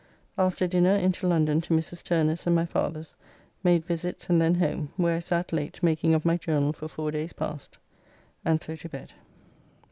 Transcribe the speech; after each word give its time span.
After 0.35 0.65
dinner 0.65 0.95
into 0.95 1.27
London 1.27 1.61
to 1.61 1.75
Mrs. 1.75 2.01
Turner's 2.03 2.47
and 2.47 2.55
my 2.55 2.65
father's, 2.65 3.15
made 3.63 3.85
visits 3.85 4.31
and 4.31 4.41
then 4.41 4.55
home, 4.55 4.91
where 4.97 5.15
I 5.15 5.19
sat 5.19 5.53
late 5.53 5.83
making 5.83 6.15
of 6.15 6.25
my 6.25 6.37
journal 6.37 6.73
for 6.73 6.87
four 6.87 7.11
days 7.11 7.33
past, 7.33 7.77
and 8.43 8.59
so 8.59 8.75
to 8.77 8.89
bed. 8.89 9.13